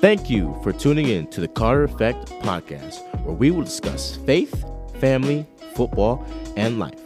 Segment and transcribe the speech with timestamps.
[0.00, 4.64] Thank you for tuning in to the Carter Effect podcast, where we will discuss faith,
[4.98, 6.24] family, football,
[6.56, 6.98] and life.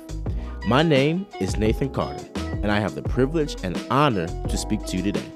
[0.69, 4.97] My name is Nathan Carter, and I have the privilege and honor to speak to
[4.97, 5.29] you today.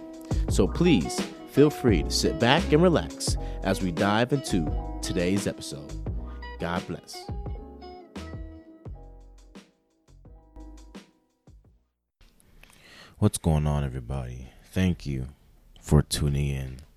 [0.48, 4.72] So please feel free to sit back and relax as we dive into
[5.02, 5.92] today's episode.
[6.60, 7.26] God bless.
[13.18, 14.50] What's going on, everybody?
[14.62, 15.26] Thank you
[15.80, 16.87] for tuning in.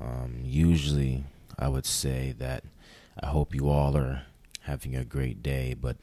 [0.00, 1.24] Um, usually,
[1.58, 2.64] I would say that
[3.20, 4.22] I hope you all are
[4.62, 5.96] having a great day, but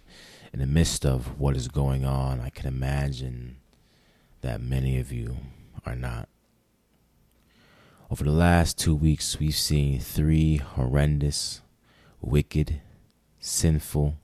[0.53, 3.57] in the midst of what is going on, I can imagine
[4.41, 5.37] that many of you
[5.85, 6.29] are not.
[8.09, 11.61] Over the last two weeks, we've seen three horrendous,
[12.21, 12.81] wicked,
[13.39, 14.17] sinful,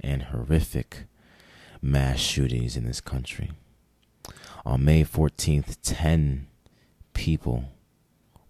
[0.00, 1.04] and horrific
[1.80, 3.52] mass shootings in this country.
[4.64, 6.48] On May 14th, 10
[7.14, 7.66] people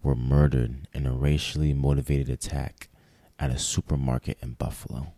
[0.03, 2.89] were murdered in a racially motivated attack
[3.39, 5.13] at a supermarket in Buffalo,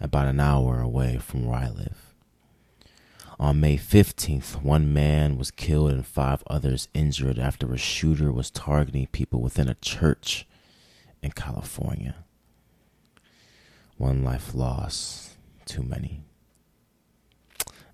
[0.00, 2.14] about an hour away from where I live.
[3.38, 8.50] On May 15th, one man was killed and five others injured after a shooter was
[8.50, 10.46] targeting people within a church
[11.22, 12.16] in California.
[13.96, 16.22] One life lost, too many.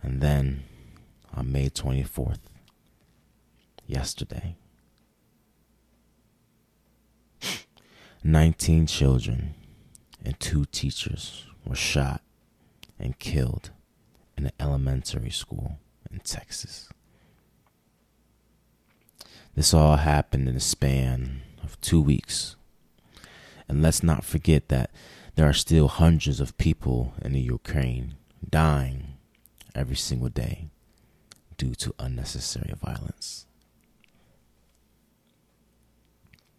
[0.02, 0.64] And then
[1.34, 2.38] on May 24th,
[3.86, 4.56] yesterday,
[8.24, 9.54] 19 children
[10.24, 12.20] and two teachers were shot
[12.98, 13.70] and killed
[14.36, 15.78] in an elementary school
[16.10, 16.88] in Texas.
[19.54, 22.56] This all happened in a span of two weeks.
[23.68, 24.90] And let's not forget that
[25.34, 28.16] there are still hundreds of people in the Ukraine
[28.48, 29.14] dying
[29.74, 30.68] every single day
[31.56, 33.46] due to unnecessary violence.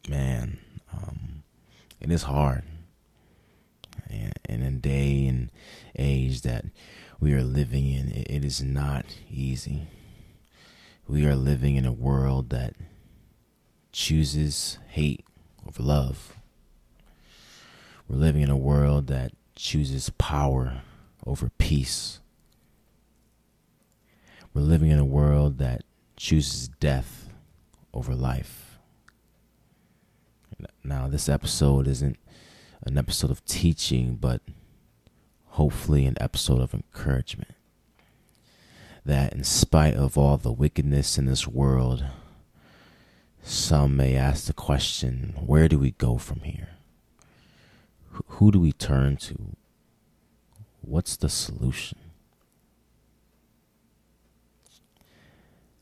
[0.09, 0.59] Man,
[0.91, 1.36] um,
[1.99, 2.63] it is hard.
[4.09, 5.51] In a day and
[5.97, 6.65] age that
[7.19, 9.87] we are living in, it is not easy.
[11.07, 12.75] We are living in a world that
[13.91, 15.25] chooses hate
[15.67, 16.37] over love.
[18.07, 20.81] We're living in a world that chooses power
[21.25, 22.19] over peace.
[24.53, 25.83] We're living in a world that
[26.15, 27.29] chooses death
[27.93, 28.66] over life.
[30.83, 32.17] Now, this episode isn't
[32.83, 34.41] an episode of teaching, but
[35.45, 37.53] hopefully an episode of encouragement.
[39.05, 42.05] That in spite of all the wickedness in this world,
[43.41, 46.69] some may ask the question where do we go from here?
[48.27, 49.55] Who do we turn to?
[50.81, 51.99] What's the solution?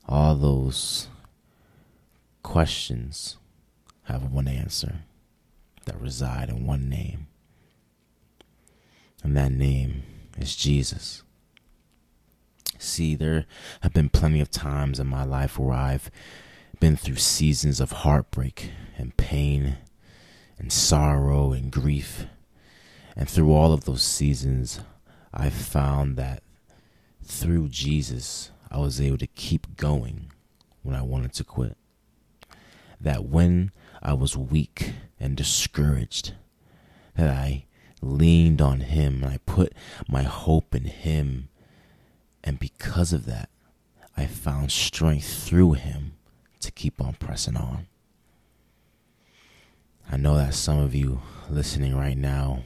[0.07, 1.07] All those
[2.43, 3.37] questions
[4.05, 4.99] have one answer
[5.85, 7.27] that reside in one name.
[9.23, 10.03] And that name
[10.37, 11.23] is Jesus.
[12.77, 13.45] See, there
[13.81, 16.11] have been plenty of times in my life where I've
[16.79, 19.77] been through seasons of heartbreak and pain
[20.59, 22.25] and sorrow and grief.
[23.15, 24.81] And through all of those seasons,
[25.33, 26.43] I've found that
[27.23, 30.31] through Jesus, I was able to keep going
[30.83, 31.77] when I wanted to quit.
[32.99, 33.71] That when
[34.05, 36.35] I was weak and discouraged,
[37.15, 37.65] that I
[38.03, 39.73] leaned on Him and I put
[40.07, 41.49] my hope in Him.
[42.43, 43.49] And because of that,
[44.15, 46.13] I found strength through Him
[46.59, 47.87] to keep on pressing on.
[50.11, 52.61] I know that some of you listening right now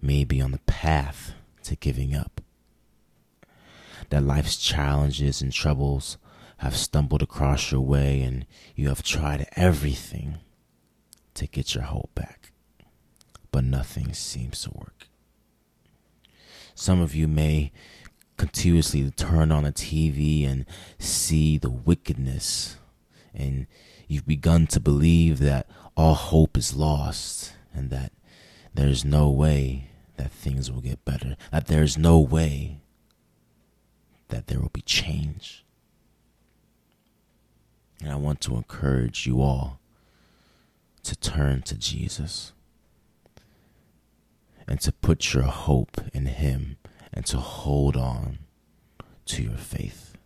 [0.00, 1.32] may be on the path
[1.64, 2.40] to giving up.
[4.10, 6.18] That life's challenges and troubles
[6.58, 8.46] have stumbled across your way and
[8.76, 10.38] you have tried everything
[11.34, 12.52] to get your hope back,
[13.50, 15.08] but nothing seems to work.
[16.74, 17.72] Some of you may
[18.36, 20.64] continuously turn on a TV and
[20.98, 22.76] see the wickedness,
[23.34, 23.66] and
[24.08, 28.12] you've begun to believe that all hope is lost and that
[28.74, 32.80] there's no way that things will get better, that there's no way
[34.28, 35.64] that there will be change.
[38.00, 39.78] And I want to encourage you all
[41.04, 42.52] to turn to Jesus
[44.66, 46.76] and to put your hope in Him
[47.12, 48.38] and to hold on
[49.26, 50.16] to your faith.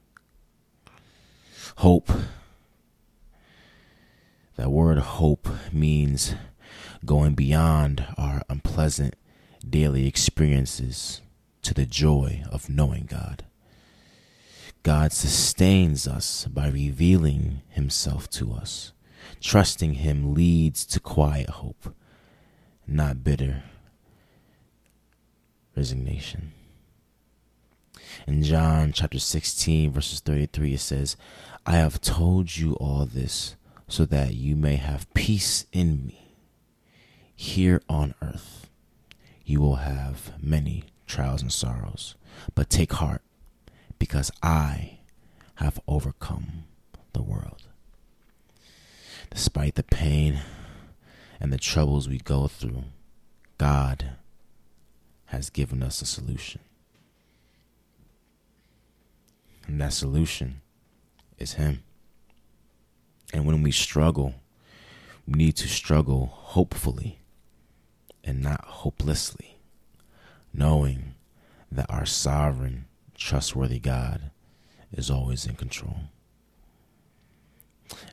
[1.77, 2.11] Hope.
[4.57, 6.35] That word hope means
[7.05, 9.15] going beyond our unpleasant
[9.69, 11.21] daily experiences
[11.63, 13.45] to the joy of knowing God.
[14.83, 18.93] God sustains us by revealing Himself to us
[19.41, 21.95] Trusting Him leads to quiet hope,
[22.87, 23.65] not bitter
[25.77, 26.53] resignation.
[28.27, 31.17] In John chapter 16, verses 33, it says,
[31.67, 33.57] I have told you all this
[33.89, 36.35] so that you may have peace in me.
[37.35, 38.69] Here on earth,
[39.45, 42.15] you will have many trials and sorrows,
[42.55, 43.23] but take heart,
[43.99, 44.99] because I
[45.57, 46.65] have overcome
[47.13, 47.63] the world.
[49.31, 50.41] Despite the pain
[51.41, 52.85] and the troubles we go through,
[53.59, 54.17] God
[55.27, 56.61] has given us a solution.
[59.67, 60.61] And that solution
[61.39, 61.83] is Him.
[63.33, 64.35] And when we struggle,
[65.27, 67.19] we need to struggle hopefully
[68.23, 69.59] and not hopelessly,
[70.53, 71.15] knowing
[71.71, 74.31] that our sovereign, trustworthy God
[74.93, 75.97] is always in control.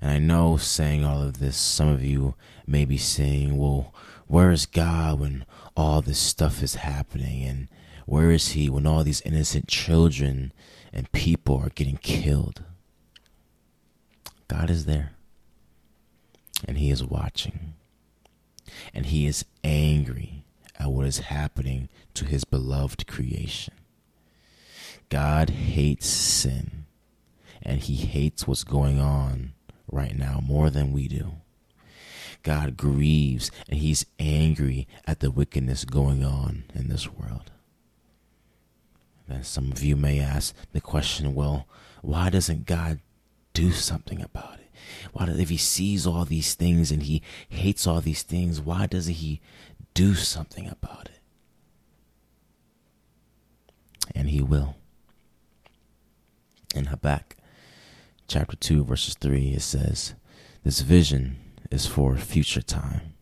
[0.02, 2.36] And I know saying all of this, some of you
[2.68, 3.94] may be saying, well,
[4.28, 7.44] where is God when all this stuff is happening?
[7.44, 7.68] And
[8.06, 10.52] where is He when all these innocent children
[10.92, 12.64] and people are getting killed?
[14.48, 15.14] God is there.
[16.68, 17.74] And He is watching.
[18.94, 20.46] And He is angry
[20.78, 23.74] at what is happening to His beloved creation.
[25.10, 26.86] God hates sin.
[27.62, 29.54] And He hates what's going on
[29.94, 31.34] right now more than we do.
[32.42, 37.52] God grieves and he's angry at the wickedness going on in this world.
[39.30, 41.68] And some of you may ask the question, well,
[42.02, 43.00] why doesn't God
[43.54, 44.70] do something about it?
[45.14, 49.14] Why if he sees all these things and he hates all these things, why doesn't
[49.14, 49.40] he
[49.94, 51.22] do something about it?
[54.14, 54.76] And he will.
[56.76, 57.38] In Habakkuk
[58.28, 60.16] chapter 2, verses 3, it says,
[60.64, 61.38] This vision
[61.72, 63.14] is for future time.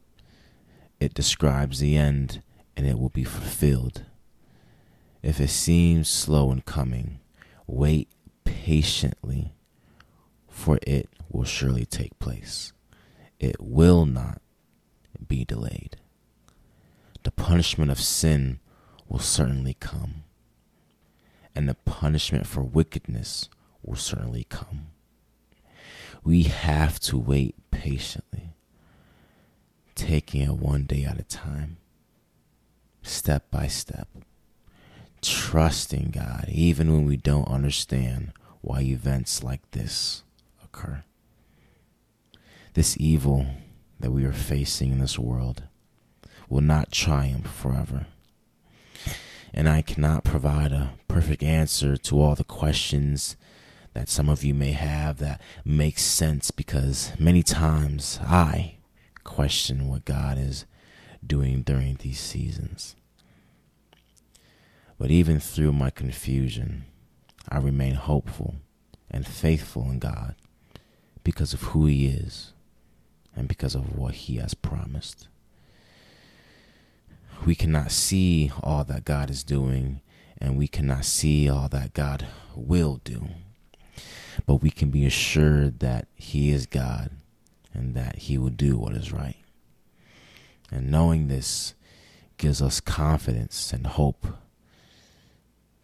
[0.99, 2.41] It describes the end
[2.77, 4.05] and it will be fulfilled.
[5.23, 7.19] If it seems slow in coming,
[7.67, 8.09] wait
[8.43, 9.53] patiently,
[10.47, 12.73] for it will surely take place.
[13.39, 14.41] It will not
[15.27, 15.97] be delayed.
[17.23, 18.59] The punishment of sin
[19.07, 20.23] will certainly come,
[21.55, 23.49] and the punishment for wickedness
[23.83, 24.87] will certainly come.
[26.23, 28.53] We have to wait patiently,
[29.95, 31.77] taking it one day at a time,
[33.01, 34.07] step by step,
[35.21, 40.23] trusting God even when we don't understand why events like this
[40.63, 41.03] occur.
[42.73, 43.47] This evil
[43.99, 45.63] that we are facing in this world
[46.49, 48.07] will not triumph forever.
[49.53, 53.35] And I cannot provide a perfect answer to all the questions
[53.93, 58.77] that some of you may have that makes sense because many times I
[59.23, 60.65] question what God is
[61.25, 62.95] doing during these seasons.
[64.97, 66.85] But even through my confusion,
[67.49, 68.55] I remain hopeful
[69.09, 70.35] and faithful in God
[71.23, 72.53] because of who He is
[73.35, 75.27] and because of what He has promised.
[77.45, 80.01] We cannot see all that God is doing,
[80.37, 83.29] and we cannot see all that God will do
[84.45, 87.11] but we can be assured that He is God
[87.73, 89.37] and that He will do what is right.
[90.71, 91.73] And knowing this
[92.37, 94.25] gives us confidence and hope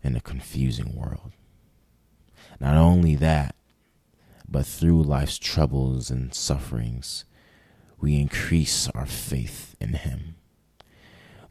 [0.03, 1.31] in a confusing world.
[2.59, 3.55] Not only that,
[4.47, 7.25] but through life's troubles and sufferings,
[7.99, 10.35] we increase our faith in Him.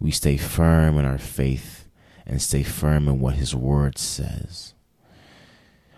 [0.01, 1.87] We stay firm in our faith
[2.27, 4.75] and stay firm in what His Word says.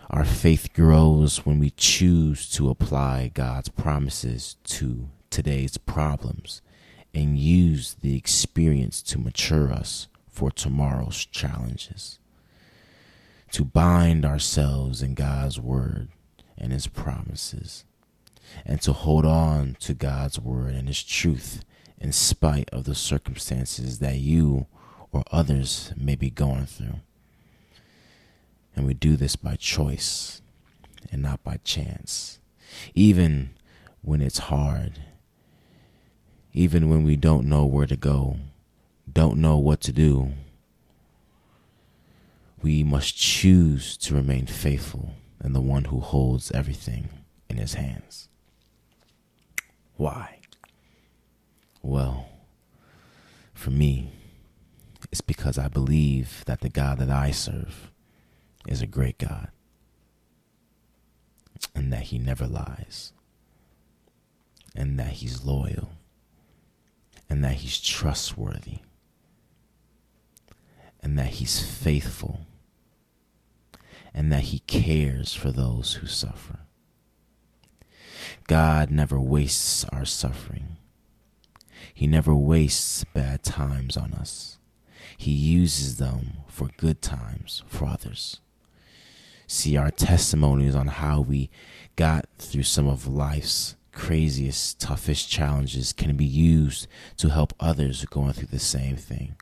[0.09, 6.63] Our faith grows when we choose to apply God's promises to today's problems
[7.13, 12.17] and use the experience to mature us for tomorrow's challenges.
[13.51, 16.09] To bind ourselves in God's word
[16.57, 17.85] and his promises,
[18.65, 21.63] and to hold on to God's word and his truth
[21.99, 24.65] in spite of the circumstances that you
[25.11, 26.99] or others may be going through.
[28.75, 30.41] And we do this by choice
[31.11, 32.39] and not by chance.
[32.93, 33.51] Even
[34.01, 35.01] when it's hard,
[36.53, 38.37] even when we don't know where to go,
[39.11, 40.31] don't know what to do,
[42.61, 47.09] we must choose to remain faithful in the one who holds everything
[47.49, 48.27] in his hands.
[49.95, 50.39] Why?
[51.81, 52.27] Well,
[53.53, 54.11] for me,
[55.11, 57.91] it's because I believe that the God that I serve
[58.69, 59.49] is a great God
[61.75, 63.13] and that he never lies.
[64.75, 65.89] and that He's loyal
[67.29, 68.79] and that He's trustworthy
[71.01, 72.41] and that He's faithful
[74.13, 76.59] and that He cares for those who suffer.
[78.47, 80.77] God never wastes our suffering.
[81.93, 84.57] He never wastes bad times on us.
[85.17, 88.39] He uses them for good times for others.
[89.51, 91.49] See our testimonies on how we
[91.95, 96.85] got through some of life's craziest, toughest challenges can be used
[97.17, 99.35] to help others going through the same thing,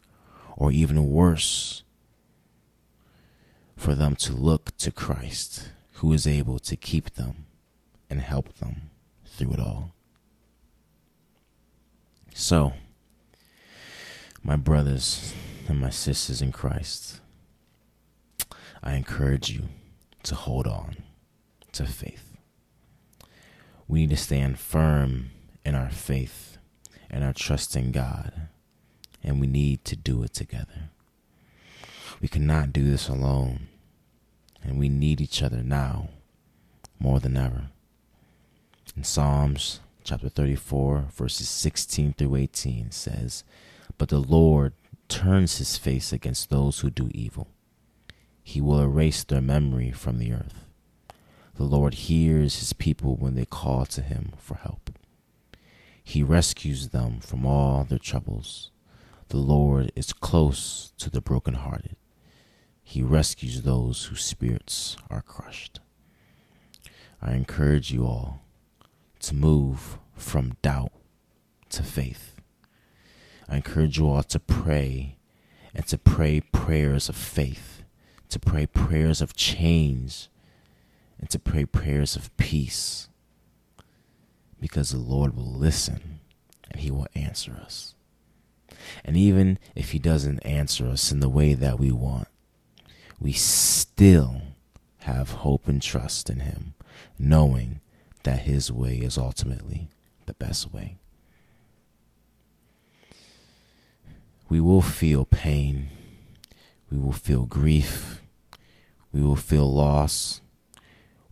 [0.55, 1.83] or even worse,
[3.75, 7.45] for them to look to Christ, who is able to keep them
[8.09, 8.89] and help them
[9.25, 9.91] through it all.
[12.33, 12.71] So,
[14.41, 15.33] my brothers
[15.67, 17.19] and my sisters in Christ,
[18.81, 19.63] I encourage you
[20.27, 20.97] to hold on
[21.71, 22.35] to faith.
[23.87, 25.31] We need to stand firm
[25.65, 26.57] in our faith
[27.09, 28.33] and our trust in God,
[29.23, 30.89] and we need to do it together.
[32.21, 33.67] We cannot do this alone,
[34.63, 36.09] and we need each other now
[36.99, 37.69] more than ever.
[38.95, 43.43] In Psalms chapter 34, verses 16 through 18 says,
[43.97, 44.73] But the Lord
[45.07, 47.47] turns his face against those who do evil.
[48.47, 50.63] He will erase their memory from the earth.
[51.55, 54.89] The Lord hears his people when they call to him for help.
[56.01, 58.71] He rescues them from all their troubles.
[59.27, 61.97] The Lord is close to the brokenhearted.
[62.81, 65.81] He rescues those whose spirits are crushed.
[67.21, 68.43] I encourage you all
[69.19, 70.93] to move from doubt
[71.71, 72.35] to faith.
[73.49, 75.17] I encourage you all to pray
[75.75, 77.76] and to pray prayers of faith,
[78.29, 80.29] to pray prayers of change,
[81.19, 83.07] and to pray prayers of peace.
[84.59, 86.19] Because the Lord will listen
[86.71, 87.95] and He will answer us.
[89.05, 92.27] And even if He doesn't answer us in the way that we want,
[93.19, 94.41] we still
[94.99, 96.73] have hope and trust in Him,
[97.17, 97.81] knowing
[98.23, 99.89] that His way is ultimately
[100.25, 100.97] the best way.
[104.49, 105.89] We will feel pain.
[106.91, 108.21] We will feel grief.
[109.11, 110.41] We will feel loss.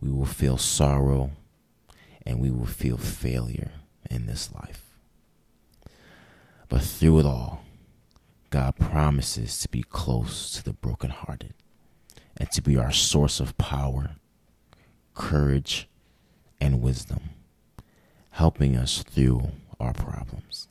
[0.00, 1.30] We will feel sorrow.
[2.24, 3.70] And we will feel failure
[4.10, 4.82] in this life.
[6.68, 7.64] But through it all,
[8.50, 11.54] God promises to be close to the brokenhearted
[12.36, 14.16] and to be our source of power,
[15.14, 15.88] courage,
[16.60, 17.20] and wisdom,
[18.30, 20.68] helping us through our problems.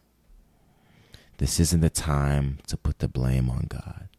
[1.37, 4.09] This isn't the time to put the blame on God.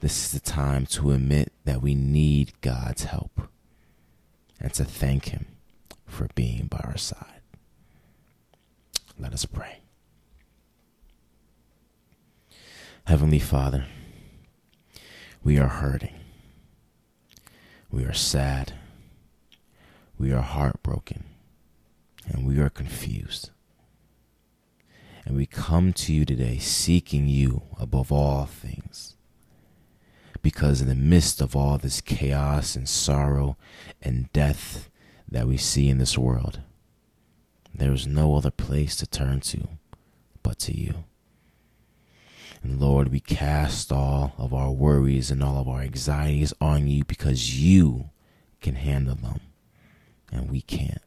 [0.00, 3.48] This is the time to admit that we need God's help
[4.60, 5.46] and to thank Him
[6.06, 7.42] for being by our side.
[9.18, 9.80] Let us pray.
[13.04, 13.86] Heavenly Father,
[15.42, 16.14] we are hurting.
[17.90, 18.74] We are sad.
[20.18, 21.24] We are heartbroken.
[22.26, 23.50] And we are confused.
[25.24, 29.16] And we come to you today seeking you above all things.
[30.42, 33.56] Because in the midst of all this chaos and sorrow
[34.00, 34.88] and death
[35.30, 36.60] that we see in this world,
[37.74, 39.68] there is no other place to turn to
[40.42, 41.04] but to you.
[42.62, 47.04] And Lord, we cast all of our worries and all of our anxieties on you
[47.04, 48.10] because you
[48.60, 49.40] can handle them
[50.32, 51.02] and we can't.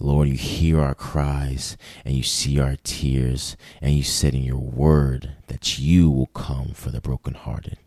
[0.00, 4.56] Lord, you hear our cries and you see our tears, and you said in your
[4.56, 7.78] word that you will come for the brokenhearted.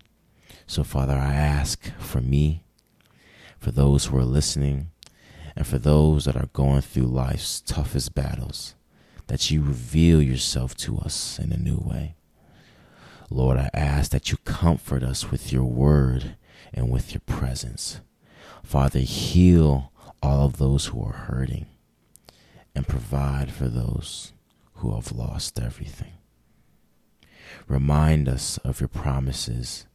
[0.67, 2.63] So, Father, I ask for me,
[3.57, 4.91] for those who are listening,
[5.55, 8.75] and for those that are going through life's toughest battles,
[9.27, 12.15] that you reveal yourself to us in a new way.
[13.29, 16.35] Lord, I ask that you comfort us with your word
[16.73, 18.01] and with your presence.
[18.63, 21.67] Father, heal all of those who are hurting
[22.75, 24.33] and provide for those
[24.75, 26.13] who have lost everything.
[27.67, 29.85] Remind us of your promises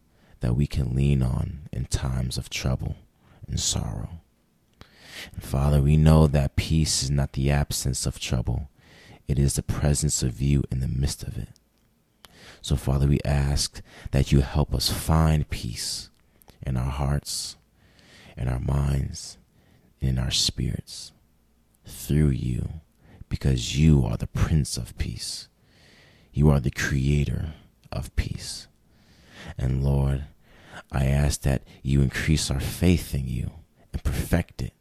[0.40, 2.96] that we can lean on in times of trouble
[3.48, 4.20] and sorrow.
[5.32, 8.68] And Father, we know that peace is not the absence of trouble,
[9.26, 11.48] it is the presence of you in the midst of it.
[12.62, 13.80] So, Father, we ask
[14.12, 16.10] that you help us find peace
[16.64, 17.56] in our hearts,
[18.36, 19.38] in our minds,
[20.00, 21.12] in our spirits
[21.86, 22.80] through you
[23.28, 25.48] because you are the Prince of Peace.
[26.32, 27.54] You are the Creator
[27.90, 28.66] of peace.
[29.56, 30.24] And Lord,
[30.92, 33.50] I ask that you increase our faith in you
[33.92, 34.72] and perfect it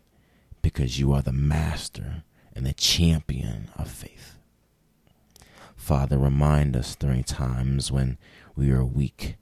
[0.61, 2.23] because you are the Master
[2.55, 4.37] and the champion of faith.
[5.75, 8.17] Father, remind us during times when
[8.55, 9.35] we are weak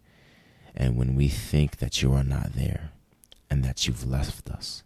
[0.75, 2.91] and when we think that you are not there
[3.50, 4.84] and that you've left us.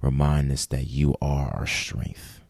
[0.00, 2.40] Remind us that you are our strength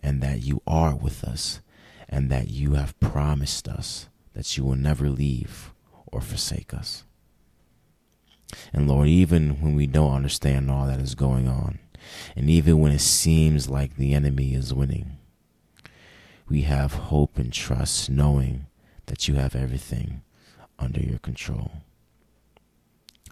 [0.00, 1.60] and that you are with us
[2.08, 5.72] and that you have promised us that you will never leave
[6.06, 7.04] or forsake us.
[8.72, 11.80] And Lord, even when we don't understand all that is going on,
[12.36, 15.18] and even when it seems like the enemy is winning,
[16.48, 18.66] we have hope and trust knowing
[19.06, 20.22] that you have everything
[20.78, 21.72] under your control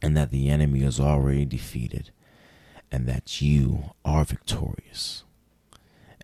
[0.02, 2.10] and that the enemy is already defeated
[2.90, 5.24] and that you are victorious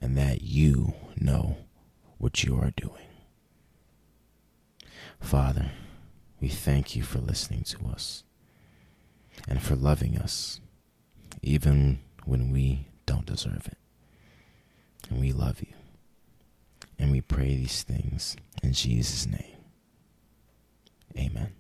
[0.01, 1.59] and that you know
[2.19, 3.07] what you are doing.
[5.21, 5.71] Father,
[6.41, 8.25] we thank you for listening to us
[9.49, 10.61] and for loving us,
[11.43, 13.79] even when we don't deserve it.
[15.09, 15.75] And we love you.
[16.99, 19.57] And we pray these things in Jesus' name.
[21.17, 21.53] Amen.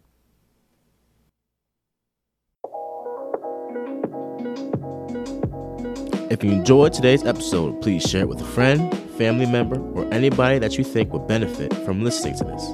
[6.33, 10.59] If you enjoyed today's episode, please share it with a friend, family member, or anybody
[10.61, 12.71] that you think would benefit from listening to this.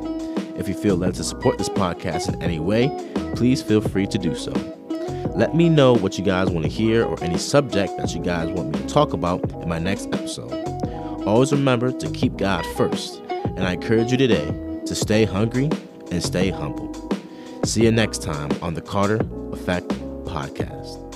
[0.57, 2.89] If you feel led to support this podcast in any way,
[3.35, 4.53] please feel free to do so.
[5.35, 8.49] Let me know what you guys want to hear or any subject that you guys
[8.49, 10.53] want me to talk about in my next episode.
[11.27, 14.47] Always remember to keep God first, and I encourage you today
[14.87, 15.69] to stay hungry
[16.13, 16.95] and stay humble.
[17.65, 19.19] See you next time on the Carter
[19.51, 19.89] Effect
[20.27, 21.08] Podcast.